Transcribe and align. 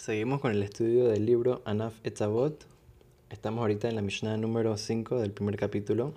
Seguimos 0.00 0.40
con 0.40 0.52
el 0.52 0.62
estudio 0.62 1.08
del 1.08 1.26
libro 1.26 1.60
Anaf 1.66 1.92
Etzavot. 2.04 2.64
Estamos 3.28 3.60
ahorita 3.60 3.86
en 3.86 3.96
la 3.96 4.00
Mishnah 4.00 4.38
número 4.38 4.78
5 4.78 5.20
del 5.20 5.30
primer 5.30 5.58
capítulo. 5.58 6.14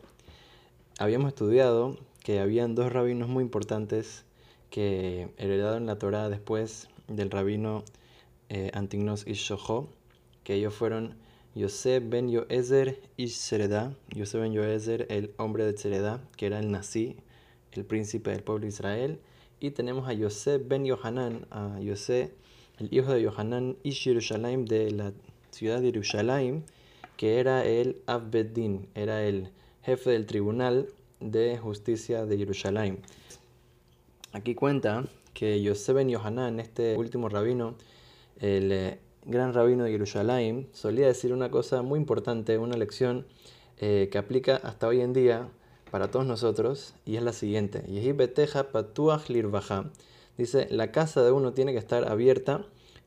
Habíamos 1.00 1.28
estudiado 1.28 1.98
que 2.24 2.40
habían 2.40 2.76
dos 2.76 2.94
rabinos 2.94 3.28
muy 3.28 3.44
importantes 3.44 4.24
que 4.70 5.34
heredaron 5.38 5.86
la 5.86 6.00
Torah 6.00 6.30
después 6.30 6.88
del 7.10 7.30
rabino 7.30 7.84
eh, 8.48 8.72
Antignos 8.74 9.28
Ishojo, 9.28 9.90
que 10.46 10.54
ellos 10.54 10.74
fueron 10.74 11.16
Yosef 11.54 12.02
ben 12.08 12.30
Yoezer 12.30 13.02
Ish 13.18 13.52
Yosef 14.16 14.42
ben 14.42 14.54
Yoezer, 14.54 15.08
el 15.10 15.34
hombre 15.36 15.66
de 15.66 15.78
Sereda, 15.78 16.22
que 16.38 16.46
era 16.46 16.58
el 16.60 16.72
nazi, 16.72 17.18
el 17.74 17.84
príncipe 17.84 18.32
del 18.32 18.44
pueblo 18.44 18.62
de 18.62 18.70
Israel, 18.70 19.20
y 19.60 19.72
tenemos 19.72 20.08
a 20.08 20.14
Yosef 20.14 20.66
ben 20.66 20.86
Yohanan, 20.86 21.48
a 21.52 21.82
Yosef, 21.82 22.32
el 22.84 22.90
hijo 22.92 23.14
de 23.14 23.22
Yohanan 23.22 23.78
Ish 23.84 24.06
Yerushalayim 24.06 24.66
de 24.66 24.92
la 24.92 25.14
ciudad 25.52 25.80
de 25.80 25.92
Yerushalayim, 25.92 26.64
que 27.16 27.40
era 27.40 27.66
el 27.66 28.02
Abbeddin, 28.08 28.88
era 28.94 29.24
el 29.24 29.52
jefe 29.84 30.10
del 30.12 30.26
tribunal 30.26 30.90
de 31.22 31.58
justicia 31.58 32.26
de 32.26 32.38
Jerusalén. 32.38 33.00
Aquí 34.34 34.54
cuenta 34.54 35.06
que 35.34 35.62
Yosef 35.62 35.96
ben 35.96 36.10
Yohanan, 36.10 36.60
este 36.60 36.98
último 36.98 37.30
rabino, 37.30 37.76
el 38.42 38.72
eh, 38.72 39.00
gran 39.26 39.54
rabino 39.54 39.86
de 39.86 39.92
Jerusalén, 39.92 40.68
solía 40.74 41.08
decir 41.08 41.32
una 41.32 41.50
cosa 41.50 41.84
muy 41.84 42.00
importante, 42.00 42.58
una 42.58 42.76
lección 42.76 43.26
eh, 43.78 44.10
que 44.12 44.18
aplica 44.18 44.58
hasta 44.58 44.88
hoy 44.88 45.00
en 45.00 45.14
día 45.14 45.48
para 45.90 46.12
todos 46.12 46.26
nosotros, 46.26 46.96
y 47.06 47.16
es 47.16 47.24
la 47.24 47.32
siguiente. 47.32 47.84
Dice, 50.38 50.68
la 50.72 50.92
casa 50.92 51.24
de 51.24 51.32
uno 51.32 51.54
tiene 51.54 51.74
que 51.74 51.80
estar 51.80 52.10
abierta 52.10 52.66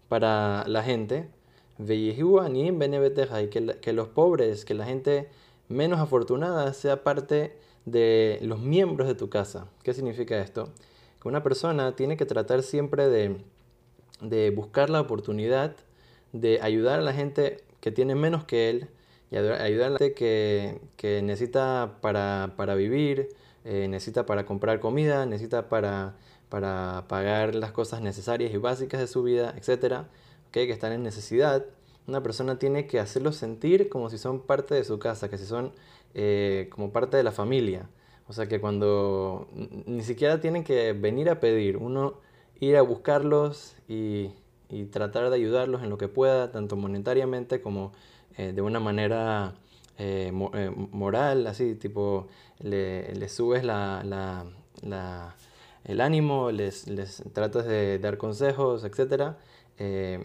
para 0.08 0.64
la 0.68 0.82
gente, 0.82 1.28
y 1.78 2.12
que, 2.14 3.76
que 3.80 3.92
los 3.92 4.08
pobres, 4.08 4.64
que 4.64 4.74
la 4.74 4.86
gente 4.86 5.28
menos 5.68 6.00
afortunada 6.00 6.72
sea 6.72 7.02
parte 7.02 7.56
de 7.84 8.38
los 8.42 8.60
miembros 8.60 9.08
de 9.08 9.14
tu 9.14 9.30
casa. 9.30 9.68
¿Qué 9.82 9.94
significa 9.94 10.38
esto? 10.38 10.70
Que 11.22 11.28
una 11.28 11.42
persona 11.42 11.94
tiene 11.96 12.16
que 12.16 12.26
tratar 12.26 12.62
siempre 12.62 13.08
de, 13.08 14.50
buscar 14.50 14.90
la 14.90 15.00
oportunidad 15.00 15.76
de 16.32 16.60
ayudar 16.60 17.00
a 17.00 17.02
la 17.02 17.12
gente 17.12 17.62
que 17.80 17.90
tiene 17.90 18.14
menos 18.14 18.44
que 18.44 18.68
él 18.68 18.88
y 19.30 19.36
ayudar 19.36 19.60
a 19.60 19.90
la 19.90 19.98
gente 19.98 20.14
que, 20.14 21.22
necesita 21.22 21.98
para, 22.00 22.74
vivir, 22.74 23.28
eh, 23.68 23.88
necesita 23.88 24.26
para 24.26 24.46
comprar 24.46 24.78
comida, 24.78 25.26
necesita 25.26 25.68
para, 25.68 26.14
para 26.48 27.04
pagar 27.08 27.56
las 27.56 27.72
cosas 27.72 28.00
necesarias 28.00 28.54
y 28.54 28.58
básicas 28.58 29.00
de 29.00 29.08
su 29.08 29.24
vida, 29.24 29.54
etc. 29.56 30.04
que 30.52 30.70
están 30.70 30.92
en 30.92 31.02
necesidad. 31.02 31.66
Una 32.06 32.22
persona 32.22 32.60
tiene 32.60 32.86
que 32.86 33.00
hacerlo 33.00 33.32
sentir 33.32 33.88
como 33.88 34.08
si 34.08 34.18
son 34.18 34.40
parte 34.40 34.76
de 34.76 34.84
su 34.84 35.00
casa, 35.00 35.28
que 35.28 35.36
si 35.36 35.46
son 35.46 35.72
eh, 36.14 36.68
como 36.70 36.92
parte 36.92 37.16
de 37.16 37.24
la 37.24 37.32
familia. 37.32 37.88
O 38.28 38.32
sea 38.32 38.46
que 38.46 38.60
cuando 38.60 39.48
ni 39.86 40.02
siquiera 40.04 40.40
tienen 40.40 40.62
que 40.62 40.92
venir 40.92 41.28
a 41.28 41.40
pedir, 41.40 41.76
uno 41.76 42.20
ir 42.60 42.76
a 42.76 42.82
buscarlos 42.82 43.74
y, 43.88 44.30
tratar 44.92 45.28
de 45.30 45.36
ayudarlos 45.36 45.82
en 45.82 45.90
lo 45.90 45.98
que 45.98 46.06
pueda, 46.06 46.52
tanto 46.52 46.76
monetariamente 46.76 47.60
como 47.60 47.92
eh, 48.36 48.52
de 48.52 48.62
una 48.62 48.78
manera 48.78 49.54
eh, 49.98 50.30
moral, 50.32 51.46
así, 51.46 51.74
tipo, 51.74 52.28
le, 52.60 53.28
subes 53.28 53.64
la, 53.64 54.44
el 55.84 56.00
ánimo, 56.00 56.50
les, 56.50 56.86
les, 56.88 57.22
tratas 57.32 57.66
de 57.66 57.98
dar 57.98 58.18
consejos, 58.18 58.84
etc. 58.84 59.34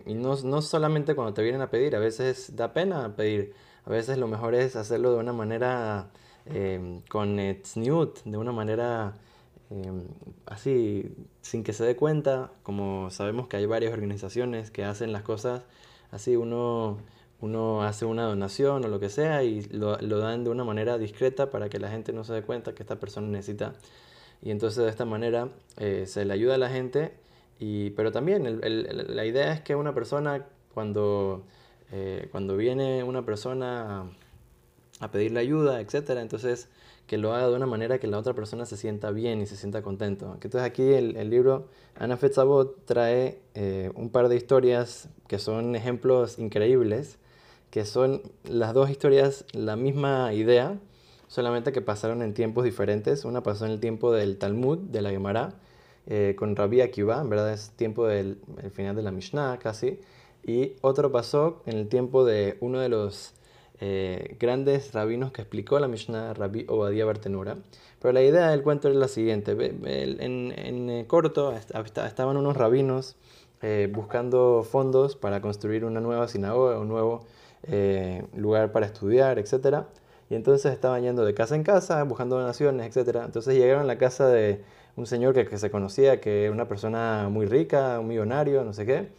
y 0.06 0.14
no, 0.14 0.36
no 0.44 0.62
solamente 0.62 1.16
cuando 1.16 1.34
te 1.34 1.44
vienen 1.44 1.62
a 1.62 1.70
pedir, 1.70 1.96
a 1.96 2.00
veces 2.00 2.56
da 2.56 2.74
pena 2.74 3.16
pedir 3.16 3.54
a 3.86 3.90
veces 3.90 4.18
lo 4.18 4.28
mejor 4.28 4.56
es 4.56 4.76
hacerlo 4.76 5.12
de 5.12 5.18
una 5.18 5.34
manera 5.34 6.12
em, 6.46 7.02
con 7.10 7.38
tzniut, 7.64 8.24
de 8.24 8.38
una 8.38 8.52
manera 8.52 9.16
em, 9.70 10.08
así, 10.46 11.16
sin 11.42 11.64
que 11.64 11.74
se 11.74 11.84
dé 11.86 11.96
cuenta, 11.96 12.52
como 12.64 13.10
sabemos 13.10 13.48
que 13.48 13.58
hay 13.58 13.66
varias 13.66 13.94
organizaciones 13.94 14.72
que 14.72 14.84
hacen 14.86 15.12
las 15.12 15.24
cosas 15.24 15.64
así, 16.12 16.36
uno, 16.36 17.00
uno 17.42 17.84
hace 17.84 18.06
una 18.06 18.24
donación 18.24 18.86
o 18.86 18.88
lo 18.88 19.00
que 19.00 19.10
sea 19.10 19.44
y 19.44 19.62
lo, 19.72 19.98
dan 19.98 20.44
de 20.44 20.50
una 20.50 20.64
manera 20.64 20.98
discreta 20.98 21.50
para 21.50 21.70
que 21.70 21.80
la 21.80 21.90
gente 21.90 22.14
no 22.14 22.24
se 22.24 22.34
dé 22.34 22.44
cuenta 22.44 22.74
que 22.74 22.84
esta 22.84 23.00
persona 23.00 23.28
necesita. 23.28 23.74
Y 24.42 24.52
entonces 24.52 24.84
de 24.84 24.90
esta 24.90 25.06
manera 25.06 25.50
eh, 25.78 26.06
se 26.08 26.26
le 26.26 26.34
ayuda 26.34 26.56
a 26.56 26.58
la 26.58 26.70
gente, 26.70 27.14
y, 27.60 27.92
pero 27.92 28.12
también 28.12 28.60
la 28.62 29.26
idea 29.26 29.54
es 29.54 29.62
que 29.62 29.76
una 29.76 29.94
persona 29.94 30.46
cuando 30.74 31.44
eh, 31.92 32.30
cuando 32.32 32.56
viene 32.56 33.04
una 33.04 33.26
persona 33.26 34.10
a, 35.02 35.12
pedirle 35.12 35.42
ayuda, 35.42 35.82
etc., 35.82 36.12
entonces 36.18 36.70
que 37.06 37.18
lo 37.18 37.34
haga 37.34 37.50
de 37.50 37.56
una 37.56 37.66
manera 37.66 38.00
que 38.00 38.08
la 38.08 38.18
otra 38.18 38.34
persona 38.34 38.66
se 38.66 38.78
sienta 38.78 39.12
bien 39.12 39.42
y 39.42 39.46
se 39.46 39.58
sienta 39.58 39.82
contento. 39.82 40.32
Entonces 40.36 40.62
aquí 40.62 40.84
el, 40.84 41.30
libro 41.30 41.68
Ana 41.96 42.16
Fetzabot 42.16 42.86
trae 42.86 43.40
eh, 43.56 43.92
un 43.96 44.10
par 44.10 44.30
de 44.30 44.38
historias 44.38 45.10
que 45.28 45.38
son 45.38 45.76
ejemplos 45.76 46.40
increíbles, 46.40 47.18
que 47.72 47.86
son 47.86 48.22
las 48.44 48.74
dos 48.74 48.90
historias 48.90 49.46
la 49.54 49.78
misma 49.78 50.34
idea, 50.34 50.78
solamente 51.28 51.72
que 51.72 51.82
pasaron 51.82 52.22
en 52.22 52.34
tiempos 52.34 52.66
diferentes. 52.66 53.24
Una 53.24 53.42
pasó 53.42 53.66
en 53.66 53.72
el 53.72 53.80
tiempo 53.80 54.12
del 54.12 54.38
Talmud, 54.38 54.78
de 54.78 55.02
la 55.02 55.10
Gemara, 55.10 55.54
eh, 56.06 56.36
con 56.38 56.56
Rabbi 56.56 56.82
Akiva, 56.82 57.22
en 57.22 57.30
verdad 57.30 57.54
es 57.54 57.72
tiempo 57.72 58.06
del 58.06 58.38
final 58.74 58.96
de 58.96 59.02
la 59.02 59.12
Mishnah 59.12 59.58
casi, 59.58 60.00
y 60.44 60.74
otro 60.82 61.12
pasó 61.12 61.62
en 61.66 61.78
el 61.78 61.88
tiempo 61.88 62.26
de 62.26 62.58
uno 62.60 62.80
de 62.80 62.90
los 62.90 63.34
eh, 63.80 64.36
grandes 64.38 64.92
rabinos 64.92 65.32
que 65.32 65.42
explicó 65.42 65.80
la 65.80 65.88
Mishnah, 65.88 66.34
Rabbi 66.34 66.66
Obadiah 66.68 67.06
Bartenura. 67.06 67.58
Pero 68.02 68.12
la 68.12 68.22
idea 68.22 68.50
del 68.50 68.64
cuento 68.64 68.90
es 68.90 68.96
la 68.96 69.08
siguiente. 69.08 69.52
En, 69.52 70.52
en 70.58 70.90
eh, 70.90 71.06
corto 71.08 71.54
estaban 71.54 72.36
unos 72.36 72.58
rabinos 72.58 73.16
buscando 73.94 74.64
fondos 74.64 75.16
para 75.16 75.40
construir 75.40 75.86
una 75.86 76.02
nueva 76.02 76.28
sinagoga, 76.28 76.80
un 76.80 76.88
nuevo 76.88 77.28
lugar 78.36 78.72
para 78.72 78.86
estudiar, 78.86 79.40
etc. 79.40 79.86
Y 80.30 80.36
entonces 80.36 80.72
estaban 80.74 81.04
yendo 81.04 81.26
de 81.26 81.34
casa 81.34 81.56
en 81.56 81.64
casa, 81.64 82.04
buscando 82.04 82.38
donaciones, 82.38 82.96
etc. 82.96 83.20
Entonces 83.26 83.56
llegaron 83.56 83.84
a 83.84 83.86
la 83.86 83.98
casa 83.98 84.28
de 84.28 84.64
un 84.96 85.06
señor 85.06 85.34
que, 85.34 85.46
que 85.46 85.58
se 85.58 85.70
conocía, 85.72 86.22
que 86.22 86.46
era 86.46 86.54
una 86.54 86.68
persona 86.68 87.30
muy 87.30 87.46
rica, 87.46 88.00
un 88.00 88.08
millonario, 88.08 88.64
no 88.64 88.74
sé 88.74 88.86
qué. 88.86 89.10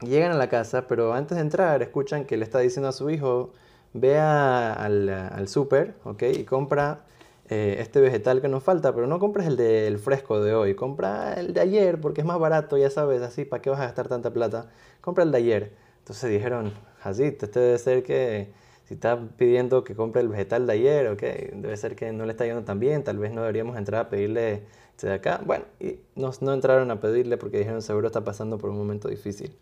Llegan 0.00 0.32
a 0.32 0.36
la 0.36 0.48
casa, 0.48 0.86
pero 0.88 1.14
antes 1.14 1.36
de 1.36 1.42
entrar 1.42 1.82
escuchan 1.82 2.24
que 2.24 2.36
le 2.36 2.44
está 2.44 2.58
diciendo 2.58 2.88
a 2.88 2.92
su 2.92 3.10
hijo, 3.10 3.52
ve 3.92 4.18
al, 4.18 5.08
al 5.08 5.48
súper, 5.48 5.94
¿ok? 6.04 6.22
Y 6.34 6.44
compra 6.44 7.04
eh, 7.48 7.76
este 7.80 8.00
vegetal 8.00 8.40
que 8.40 8.48
nos 8.48 8.62
falta, 8.62 8.94
pero 8.94 9.06
no 9.06 9.18
compres 9.18 9.46
el 9.46 9.56
del 9.56 9.98
fresco 9.98 10.42
de 10.42 10.54
hoy, 10.54 10.74
compra 10.74 11.34
el 11.34 11.52
de 11.52 11.60
ayer 11.60 12.00
porque 12.00 12.22
es 12.22 12.26
más 12.26 12.38
barato, 12.38 12.78
ya 12.78 12.88
sabes, 12.88 13.20
así, 13.20 13.44
¿para 13.44 13.60
qué 13.60 13.68
vas 13.68 13.80
a 13.80 13.84
gastar 13.84 14.08
tanta 14.08 14.32
plata? 14.32 14.70
Compra 15.02 15.24
el 15.24 15.30
de 15.30 15.38
ayer. 15.38 15.72
Entonces 15.98 16.30
dijeron, 16.30 16.72
así, 17.06 17.24
este 17.24 17.60
debe 17.60 17.78
ser 17.78 18.02
que 18.02 18.48
si 18.84 18.94
está 18.94 19.18
pidiendo 19.36 19.82
que 19.82 19.94
compre 19.94 20.20
el 20.22 20.28
vegetal 20.28 20.66
de 20.66 20.74
ayer, 20.74 21.08
¿ok? 21.08 21.22
Debe 21.54 21.76
ser 21.76 21.96
que 21.96 22.12
no 22.12 22.26
le 22.26 22.32
está 22.32 22.44
yendo 22.44 22.64
tan 22.64 22.78
bien, 22.78 23.02
tal 23.02 23.18
vez 23.18 23.32
no 23.32 23.40
deberíamos 23.40 23.76
entrar 23.78 24.06
a 24.06 24.08
pedirle 24.10 24.62
este 24.90 25.08
de 25.08 25.14
acá. 25.14 25.40
Bueno, 25.44 25.64
y 25.80 25.98
no, 26.16 26.32
entraron 26.52 26.90
a 26.90 27.00
pedirle 27.00 27.36
porque 27.36 27.58
dijeron, 27.58 27.82
seguro 27.82 28.08
está 28.08 28.22
pasando 28.24 28.58
por 28.58 28.70
un 28.70 28.78
momento 28.78 29.08
difícil. 29.08 29.56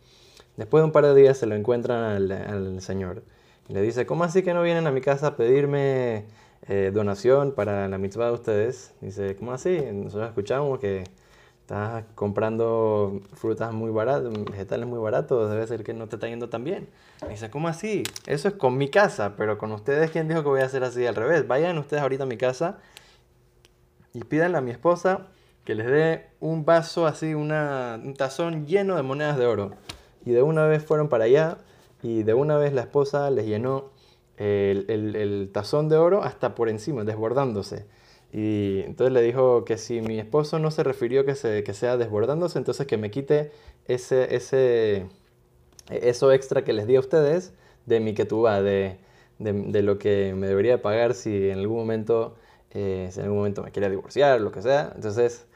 Después 0.57 0.83
de 0.83 0.87
un 0.87 0.93
par 0.93 1.05
de 1.05 1.15
días 1.15 1.39
se 1.39 1.47
lo 1.47 1.55
encuentran 1.55 2.31
al, 2.33 2.81
señor 2.83 3.23
y 3.69 3.73
le 3.73 3.81
dice, 3.81 4.07
¿cómo 4.07 4.25
así 4.25 4.43
que 4.43 4.53
no 4.55 4.63
vienen 4.63 4.87
a 4.87 4.91
mi 4.91 5.01
casa 5.01 5.29
a 5.29 5.37
pedirme 5.37 6.27
eh, 6.69 6.91
donación 6.93 7.53
para 7.53 7.89
la 7.89 7.97
mitzvah 7.99 8.27
de 8.27 8.33
ustedes? 8.33 8.93
Dice, 9.01 9.37
¿cómo 9.37 9.53
así? 9.53 9.81
Nosotros 9.93 10.29
escuchamos 10.29 10.79
que 10.79 11.05
estás 11.63 12.05
comprando 12.15 13.21
frutas 13.35 13.73
muy 13.73 13.91
baratas, 13.91 14.31
vegetales 14.51 14.87
muy 14.87 14.99
baratos, 14.99 15.51
debe 15.51 15.67
ser 15.67 15.85
que 15.85 15.95
no 15.95 16.09
te 16.09 16.17
está 16.17 16.29
yendo 16.29 16.49
tan 16.49 16.65
bien. 16.65 16.89
Dice, 17.29 17.51
¿cómo 17.51 17.69
así? 17.69 18.03
Eso 18.27 18.49
es 18.49 18.55
con 18.55 18.77
mi 18.77 18.89
casa, 18.89 19.35
pero 19.37 19.59
con 19.59 19.73
ustedes, 19.73 20.11
¿quién 20.11 20.29
dijo 20.29 20.43
que 20.43 20.49
voy 20.49 20.61
a 20.61 20.67
hacer 20.67 20.85
así 20.85 21.07
al 21.07 21.15
revés? 21.15 21.47
Vayan 21.47 21.79
ustedes 21.79 22.03
ahorita 22.03 22.25
a 22.25 22.27
mi 22.27 22.37
casa 22.37 22.79
y 24.13 24.25
pídanle 24.25 24.59
a 24.59 24.61
mi 24.61 24.73
esposa 24.73 25.29
que 25.65 25.75
les 25.75 25.87
dé 25.87 26.27
un 26.41 26.65
vaso 26.65 27.07
así, 27.07 27.35
una, 27.35 28.01
un 28.03 28.15
tazón 28.15 28.67
lleno 28.67 28.97
de 28.97 29.03
monedas 29.03 29.39
de 29.39 29.47
oro. 29.47 29.71
Y 30.25 30.33
de 30.33 30.43
una 30.43 30.67
vez 30.67 30.85
fueron 30.85 31.09
para 31.09 31.25
allá 31.25 31.59
y 32.03 32.25
de 32.25 32.35
una 32.35 32.57
vez 32.57 32.73
la 32.73 32.83
esposa 32.83 33.31
les 33.31 33.47
llenó 33.47 33.91
el, 34.37 35.51
tazón 35.53 35.89
de 35.89 35.97
oro 35.97 36.23
hasta 36.23 36.55
por 36.55 36.69
encima, 36.69 37.05
desbordándose. 37.05 37.87
Y 38.33 38.81
entonces 38.87 39.13
le 39.13 39.21
dijo 39.21 39.65
que 39.65 39.77
si 39.77 40.01
mi 40.01 40.19
esposo 40.19 40.59
no 40.59 40.71
se 40.71 40.83
refirió 40.83 41.27
que, 41.27 41.35
se, 41.35 41.63
que 41.65 41.75
sea 41.75 41.99
desbordándose, 41.99 42.59
entonces 42.59 42.87
que 42.87 42.97
me 42.97 43.11
quite 43.11 43.53
ese, 43.87 44.35
ese, 44.35 45.07
eso 45.91 46.33
extra 46.33 46.65
que 46.65 46.73
les 46.73 46.87
di 46.87 46.97
a 46.97 47.01
ustedes 47.01 47.53
de 47.85 48.01
mi 48.01 48.15
que 48.15 48.25
de, 48.25 48.97
de, 49.39 49.53
de 49.53 49.83
lo 49.83 49.99
que 49.99 50.35
me 50.35 50.47
debería 50.47 50.81
pagar 50.81 51.15
si 51.15 51.51
en 51.51 51.59
algún 51.59 51.79
momento, 51.79 52.37
eh, 52.71 53.09
si 53.11 53.21
en 53.21 53.25
algún 53.25 53.39
momento 53.39 53.63
me 53.63 53.71
quiere 53.71 53.91
divorciar, 53.91 54.41
lo 54.41 54.51
que 54.51 54.63
sea. 54.63 54.93
Entonces, 54.95 55.47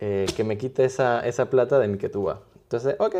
eh, 0.00 0.26
que 0.34 0.42
me 0.42 0.56
quite 0.58 0.84
esa, 0.84 1.20
esa 1.26 1.50
plata 1.50 1.78
de 1.78 1.88
mi 1.88 1.98
que 1.98 2.06
Entonces, 2.06 2.96
ok, 2.98 3.16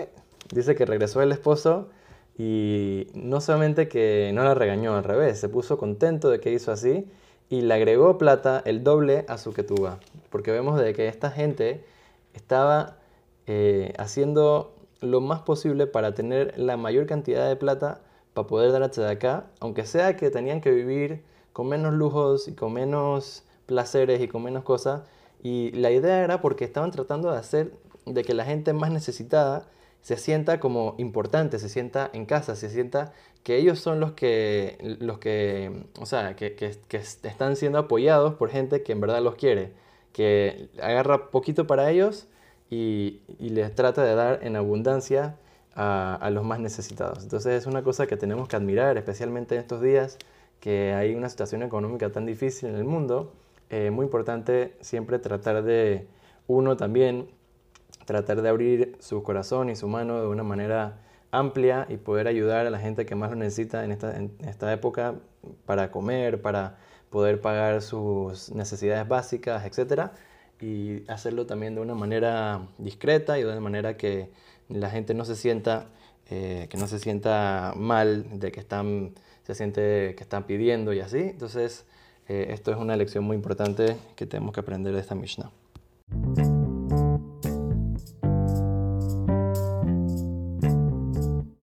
dice 0.54 0.74
que 0.74 0.86
regresó 0.86 1.20
el 1.22 1.32
esposo 1.32 1.90
y 2.38 3.08
no 3.14 3.40
solamente 3.40 3.88
que 3.88 4.30
no 4.34 4.42
la 4.42 4.54
regañó, 4.54 4.96
al 4.96 5.04
revés, 5.04 5.38
se 5.38 5.48
puso 5.48 5.76
contento 5.76 6.30
de 6.30 6.40
que 6.40 6.50
hizo 6.50 6.72
así 6.72 7.06
y 7.48 7.60
le 7.62 7.74
agregó 7.74 8.18
plata 8.18 8.62
el 8.64 8.82
doble 8.82 9.24
a 9.28 9.38
su 9.38 9.52
ketuba. 9.52 9.98
Porque 10.30 10.50
vemos 10.50 10.80
de 10.80 10.94
que 10.94 11.08
esta 11.08 11.30
gente 11.30 11.84
estaba 12.34 12.96
eh, 13.46 13.92
haciendo 13.98 14.74
lo 15.00 15.20
más 15.20 15.40
posible 15.42 15.86
para 15.86 16.14
tener 16.14 16.58
la 16.58 16.76
mayor 16.76 17.06
cantidad 17.06 17.48
de 17.48 17.56
plata 17.56 18.00
para 18.34 18.46
poder 18.46 18.72
dar 18.72 18.82
a 18.82 19.10
acá, 19.10 19.46
aunque 19.60 19.84
sea 19.84 20.16
que 20.16 20.30
tenían 20.30 20.60
que 20.60 20.70
vivir 20.70 21.22
con 21.52 21.68
menos 21.68 21.92
lujos 21.92 22.48
y 22.48 22.54
con 22.54 22.72
menos 22.72 23.44
placeres 23.66 24.20
y 24.22 24.28
con 24.28 24.42
menos 24.42 24.64
cosas. 24.64 25.02
Y 25.42 25.72
la 25.72 25.90
idea 25.90 26.24
era 26.24 26.40
porque 26.40 26.64
estaban 26.64 26.90
tratando 26.90 27.30
de 27.30 27.38
hacer 27.38 27.72
de 28.06 28.24
que 28.24 28.34
la 28.34 28.44
gente 28.44 28.72
más 28.72 28.90
necesitada 28.90 29.66
se 30.02 30.16
sienta 30.16 30.60
como 30.60 30.94
importante, 30.98 31.58
se 31.58 31.68
sienta 31.68 32.10
en 32.12 32.26
casa, 32.26 32.56
se 32.56 32.68
sienta 32.70 33.12
que 33.44 33.56
ellos 33.56 33.78
son 33.78 34.00
los 34.00 34.12
que, 34.12 34.96
los 35.00 35.18
que 35.18 35.84
o 35.98 36.06
sea, 36.06 36.36
que, 36.36 36.54
que, 36.54 36.96
están 36.96 37.56
siendo 37.56 37.78
apoyados 37.78 38.34
por 38.34 38.50
gente 38.50 38.82
que 38.82 38.92
en 38.92 39.00
verdad 39.00 39.22
los 39.22 39.36
quiere, 39.36 39.72
que 40.12 40.68
agarra 40.82 41.30
poquito 41.30 41.66
para 41.66 41.90
ellos 41.90 42.28
y, 42.70 43.20
les 43.38 43.74
trata 43.74 44.04
de 44.04 44.14
dar 44.14 44.40
en 44.42 44.56
abundancia 44.56 45.36
a, 45.74 46.30
los 46.32 46.44
más 46.44 46.60
necesitados. 46.60 47.22
Entonces 47.22 47.54
es 47.54 47.66
una 47.66 47.82
cosa 47.82 48.06
que 48.06 48.16
tenemos 48.16 48.48
que 48.48 48.56
admirar, 48.56 48.96
especialmente 48.98 49.54
en 49.54 49.62
estos 49.62 49.80
días 49.82 50.18
que 50.60 50.92
hay 50.94 51.14
una 51.14 51.28
situación 51.28 51.62
económica 51.62 52.10
tan 52.10 52.26
difícil 52.26 52.70
en 52.70 52.76
el 52.76 52.84
mundo. 52.84 53.32
Eh, 53.70 53.90
muy 53.90 54.04
importante 54.04 54.76
siempre 54.80 55.18
tratar 55.18 55.62
de, 55.64 56.06
uno 56.46 56.76
también, 56.76 57.28
tratar 58.04 58.42
de 58.42 58.48
abrir 58.48 58.96
su 59.00 59.22
corazón 59.22 59.70
y 59.70 59.76
su 59.76 59.88
mano 59.88 60.20
de 60.20 60.26
una 60.26 60.42
manera 60.42 61.00
amplia 61.30 61.86
y 61.88 61.96
poder 61.96 62.28
ayudar 62.28 62.66
a 62.66 62.70
la 62.70 62.78
gente 62.78 63.06
que 63.06 63.14
más 63.14 63.30
lo 63.30 63.36
necesita 63.36 63.84
en 63.84 63.92
esta, 63.92 64.14
esta 64.46 64.72
época 64.72 65.14
para 65.66 65.90
comer, 65.90 66.42
para 66.42 66.78
poder 67.10 67.40
pagar 67.40 67.82
sus 67.82 68.50
necesidades 68.52 69.06
básicas, 69.08 69.64
etcétera 69.64 70.12
y 70.62 71.04
hacerlo 71.10 71.44
también 71.44 71.74
de 71.74 71.80
una 71.80 71.94
manera 71.94 72.68
discreta 72.78 73.38
y 73.38 73.42
de 73.42 73.50
una 73.50 73.60
manera 73.60 73.96
que 73.96 74.30
la 74.68 74.88
gente 74.90 75.12
no 75.12 75.24
se 75.24 75.34
sienta 75.34 75.88
eh, 76.30 76.68
que 76.70 76.78
no 76.78 76.86
se 76.86 76.98
sienta 76.98 77.74
mal 77.76 78.38
de 78.38 78.52
que 78.52 78.60
están 78.60 79.12
se 79.42 79.54
siente 79.54 80.14
que 80.16 80.22
están 80.22 80.44
pidiendo 80.44 80.92
y 80.92 81.00
así. 81.00 81.18
Entonces 81.18 81.84
eh, 82.28 82.48
esto 82.50 82.70
es 82.70 82.78
una 82.78 82.96
lección 82.96 83.24
muy 83.24 83.36
importante 83.36 83.96
que 84.14 84.24
tenemos 84.24 84.54
que 84.54 84.60
aprender 84.60 84.94
de 84.94 85.00
esta 85.00 85.16
Mishnah 85.16 85.50